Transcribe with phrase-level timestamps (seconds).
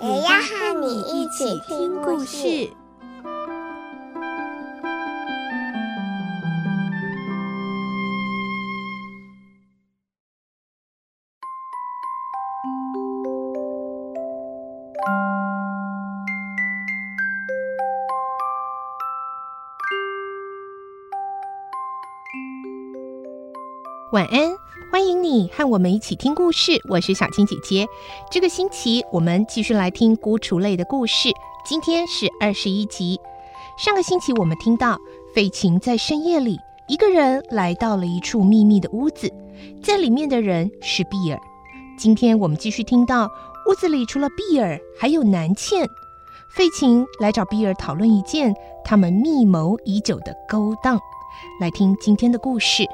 [0.00, 2.70] 也要和你一起听故事。
[24.10, 24.56] 晚安，
[24.90, 26.80] 欢迎你和我们一起听故事。
[26.88, 27.86] 我是小青姐姐。
[28.30, 31.28] 这个星期我们继续来听孤雏类的故事。
[31.62, 33.20] 今天是二十一集。
[33.76, 34.98] 上个星期我们听到
[35.34, 39.30] 费琴在深夜里一个人来到了一处秘密的屋子，
[39.82, 41.38] 在里面的人是碧尔。
[41.98, 43.30] 今天我们继续听到
[43.68, 45.86] 屋子里除了碧尔还有南茜。
[46.48, 48.54] 费琴来找碧尔讨论一件
[48.86, 50.98] 他们密谋已久的勾当。
[51.60, 52.84] 来听今天的故事。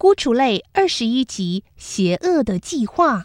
[0.00, 3.24] 孤雏类二十一集：邪恶的计划。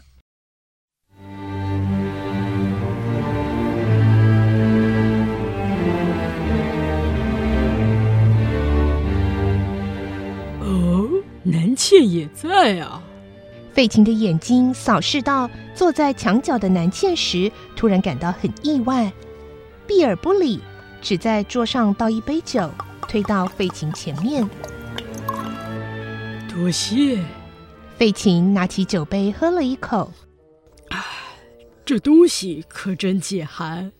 [10.60, 11.08] 哦，
[11.44, 13.00] 南茜也在啊！
[13.72, 19.12] 费琴的眼睛扫视到坐在墙角的南茜时，突然感到很意外。
[19.86, 20.58] 避而不理，
[21.00, 22.68] 只在桌上倒一杯酒，
[23.02, 24.44] 推到费琴前面。
[26.54, 27.18] 多谢。
[27.96, 30.12] 费琴拿起酒杯喝了一口，
[30.90, 31.04] 唉，
[31.84, 33.90] 这东西可真解寒。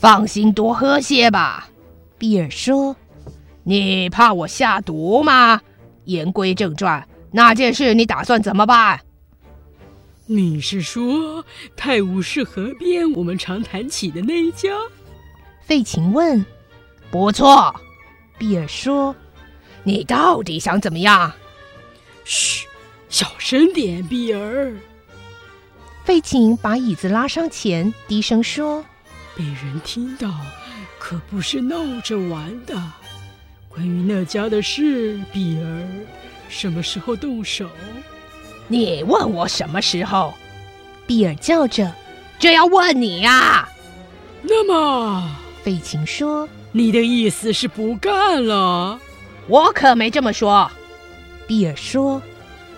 [0.00, 1.68] 放心，多喝些吧。
[2.18, 2.96] 比尔说
[3.62, 5.60] ：“你怕我下毒吗？
[6.04, 9.00] 言归正传，那件事你打算怎么办？”
[10.26, 11.44] 你是说
[11.76, 14.70] 泰晤士河边我们常谈起的那一家？
[15.62, 16.44] 费琴问。
[17.10, 17.74] 不错，
[18.38, 19.14] 比尔说
[19.84, 21.32] ：“你到底想怎么样？”
[22.24, 22.66] 嘘，
[23.08, 24.74] 小声点，碧儿。
[26.04, 28.84] 费琴把椅子拉上前，低声说
[29.36, 30.30] ：“被人听到，
[30.98, 32.74] 可不是闹着玩的。
[33.68, 35.88] 关于那家的事，碧儿，
[36.48, 37.68] 什么时候动手？
[38.68, 40.34] 你问我什么时候？”
[41.06, 41.92] 碧儿叫着
[42.38, 43.68] ：“这要问你呀。”
[44.42, 48.98] 那么，费琴说：“你的意思是不干了？”
[49.46, 50.70] 我可没这么说。
[51.52, 52.22] 碧尔说：“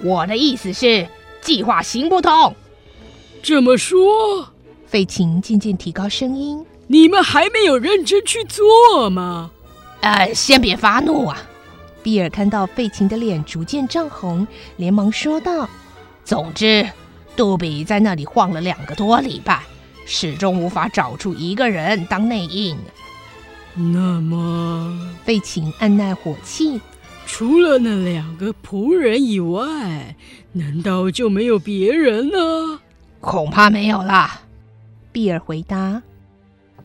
[0.03, 1.07] 我的意思是，
[1.41, 2.57] 计划行不通。”
[3.41, 4.49] 这么说，
[4.85, 9.53] 费琴渐渐提高声音：“你们还没有认真去做吗？”
[10.03, 11.41] 呃，先别发怒啊！
[12.03, 14.45] 比尔看到费琴的脸逐渐涨红，
[14.77, 15.69] 连忙说道
[16.25, 16.85] ：“总之，
[17.37, 19.63] 杜比在那里晃了两个多礼拜，
[20.05, 22.77] 始终无法找出一个人当内应。”
[23.77, 24.93] 那么，
[25.25, 26.81] 费琴按耐火气。
[27.27, 30.15] 除了那两个仆人以外，
[30.53, 32.81] 难道就没有别人了？
[33.21, 34.43] 恐怕没有啦。
[35.11, 36.03] 碧尔回答。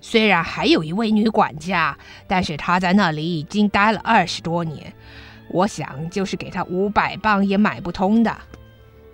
[0.02, 4.94] 虽然还有一位女管家，但是她在那里已经待了二十多年，
[5.50, 8.36] 我想就是给她五百磅也买不通的。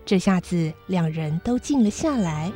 [0.06, 2.52] 这下子两人都静了下来。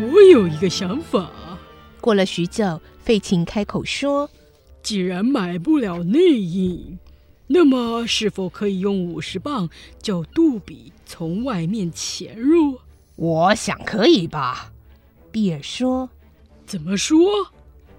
[0.00, 1.30] 我有一个想法。
[2.00, 4.30] 过了许久，费琴开口说
[4.82, 6.98] ：“既然买不了内应，
[7.48, 9.68] 那么是否可以用五十磅
[10.00, 12.78] 叫杜比从外面潜入
[13.16, 14.72] ？”“我想可以吧。”
[15.32, 16.08] 比尔说。
[16.64, 17.18] “怎么说？”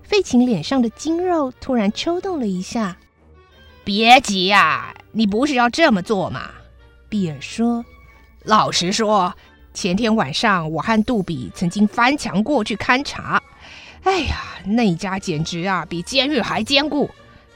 [0.04, 2.98] 费琴脸上的筋肉突然抽动了一下。
[3.84, 6.52] “别急呀，你不是要这么做吗？”
[7.10, 7.84] 比尔说。
[8.46, 9.34] “老实说，
[9.74, 13.42] 前天晚上我和杜比曾经翻墙过去勘察。”
[14.04, 17.10] 哎呀，那家简直啊，比监狱还坚固。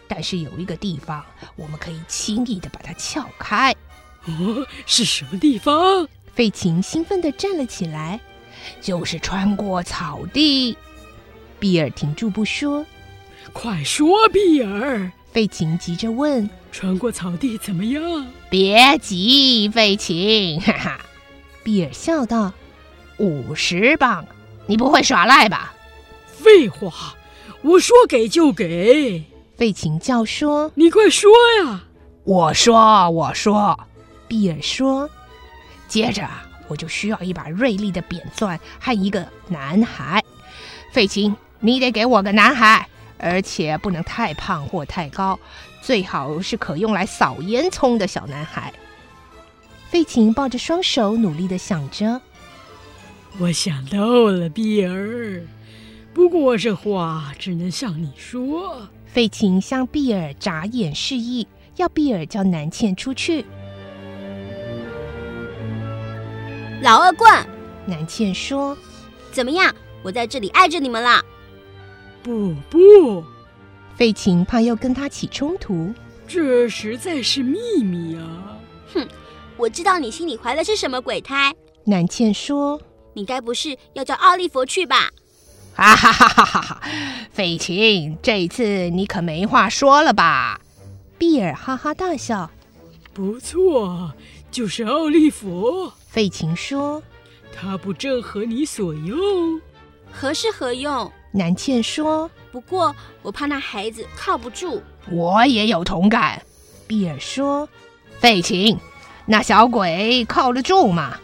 [0.07, 1.23] 但是有一个地方，
[1.55, 3.73] 我们可以轻易的把它撬开。
[4.25, 6.07] 哦，是什么地方？
[6.33, 8.19] 费琴兴奋地站了起来。
[8.81, 10.77] 就是穿过草地。
[11.59, 12.85] 比尔停住不说。
[13.51, 15.11] 快说，比尔！
[15.31, 16.49] 费琴急着问。
[16.71, 18.27] 穿过草地怎么样？
[18.49, 20.99] 别急，费琴， 哈哈。
[21.63, 22.53] 比尔笑道。
[23.17, 24.25] 五十磅，
[24.65, 25.73] 你不会耍赖吧？
[26.43, 27.15] 废话，
[27.61, 29.23] 我说给就给。
[29.55, 31.31] 费琴叫说：“你快说
[31.63, 31.85] 呀！”
[32.25, 33.79] 我说，我说。
[34.27, 35.09] 比尔说
[35.87, 36.27] ：“接着
[36.67, 40.21] 我就需要一把锐利的扁钻和一个男孩。
[40.91, 42.87] 费琴，你得给我个男孩，
[43.17, 45.39] 而且不能太胖或太高，
[45.81, 48.73] 最好是可用来扫烟囱的小男孩。”
[49.89, 52.19] 费琴抱着双手，努力的想着
[53.39, 55.41] ：“我想到了，比尔。
[56.13, 63.45] 不过这话只能向你说。”费琴向比尔眨眼示意，要比尔叫南茜出去。
[66.81, 67.31] 老二棍，
[67.85, 68.75] 南茜说
[69.31, 69.73] ：“怎么样？
[70.03, 71.21] 我在这里碍着你们了。”
[72.23, 73.23] 不不，
[73.95, 75.93] 费琴怕又跟他起冲突，
[76.27, 78.57] 这实在是秘密啊！
[78.93, 79.07] 哼。
[79.55, 81.53] 我知道你心里怀的是什么鬼胎。
[81.83, 82.81] 南茜说
[83.13, 85.11] ：“你该不是要叫奥利弗去吧？”
[85.75, 86.81] 哈哈哈哈哈哈！
[87.31, 90.61] 费琴，这次你可没话说了吧？
[91.17, 92.49] 比尔哈哈大笑。
[93.11, 94.13] 不错，
[94.51, 95.91] 就是奥利弗。
[96.07, 97.01] 费琴说
[97.55, 99.59] ：“他不正合你所用？
[100.11, 106.41] 合是何用。”南茜说：“不过我怕那孩子靠不住。”我也有同感。
[106.85, 107.67] 比尔说
[108.19, 108.77] ：“费琴。”
[109.25, 111.17] 那小鬼靠得住吗？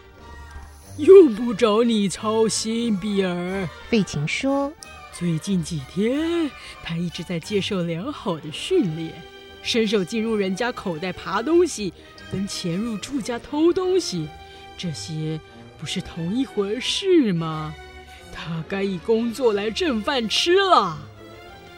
[1.00, 3.66] 用不着你操心，比尔。
[3.90, 4.70] 费琴说
[5.18, 6.52] ：“最近几天，
[6.84, 9.14] 他一直在接受良好的训练，
[9.64, 11.94] 伸手进入人家口袋爬东西，
[12.30, 14.28] 跟潜入住家偷东西，
[14.78, 15.40] 这些
[15.78, 17.74] 不是同一回事吗？
[18.34, 20.98] 他该以工作来挣饭吃了。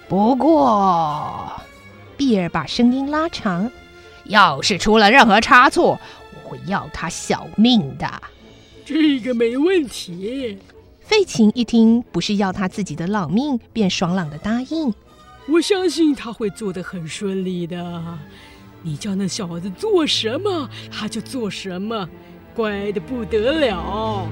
[0.09, 1.61] 不过，
[2.17, 3.71] 比尔把声音拉长。
[4.25, 5.99] 要是出了任何差错，
[6.33, 8.21] 我会要他小命的。
[8.91, 10.57] 这个没问题。
[10.99, 14.93] 费琴一听，不是要他自己的老命，便爽朗的答应。
[15.47, 18.03] 我相信他会做得很顺利的。
[18.81, 22.09] 你叫那小子做什么，他就做什么，
[22.53, 24.27] 乖的不得了。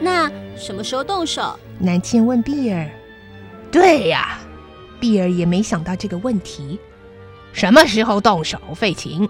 [0.00, 1.58] 那什么时候动手？
[1.78, 2.88] 南茜问碧尔。
[3.70, 4.38] 对呀。
[4.98, 6.78] 碧尔也没想到这个问题，
[7.52, 8.58] 什么时候动手？
[8.74, 9.28] 费琴，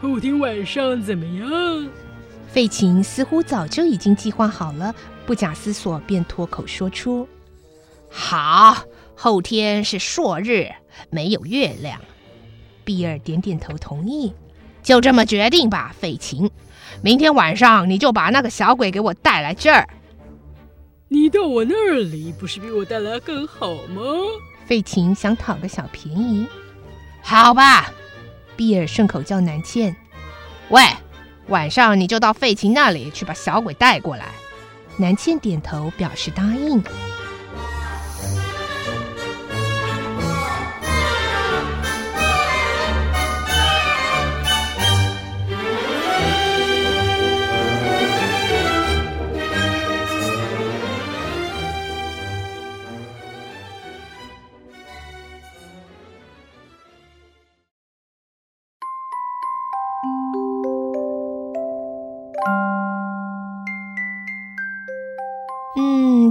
[0.00, 1.90] 后天晚上怎么样？
[2.48, 4.94] 费琴似乎早就已经计划好了，
[5.26, 7.28] 不假思索便脱口说出
[8.10, 10.68] ：“好，后天是朔日，
[11.10, 12.00] 没有月亮。”
[12.82, 14.32] 比尔点点头同意，
[14.82, 16.50] 就这么决定吧，费琴。
[17.02, 19.86] 明天晚上你就把那个小鬼给我带来这儿。
[21.08, 24.02] 你到我那里不是比我带来更好吗？
[24.64, 26.46] 费琴想讨个小便宜，
[27.22, 27.92] 好吧。
[28.60, 29.96] 比尔顺口叫南茜
[30.68, 30.82] ：“喂，
[31.46, 34.26] 晚上你就到费琴那里去把小鬼带过来。”
[35.00, 36.84] 南茜点头表示答应。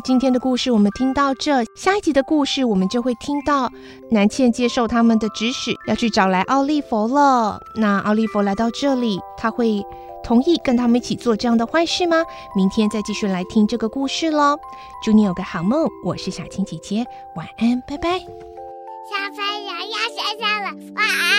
[0.04, 3.70] 今天的故事我们听到这，下一集的故事我们就会听到
[4.12, 7.60] 南茜接受他们的指使，要去找来奥利弗了。
[7.76, 9.86] 那奥利弗来到这里，他会
[10.24, 12.24] 同意跟他们一起做这样的坏事吗？
[12.56, 14.58] 明天再继续来听这个故事喽。
[15.04, 17.06] 祝你有个好梦，我是小青姐姐，
[17.36, 18.20] 晚安，拜拜。
[18.20, 21.39] 小朋友要睡觉了，晚安。